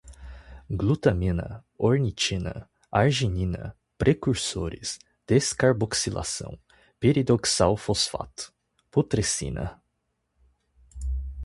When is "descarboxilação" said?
5.27-6.57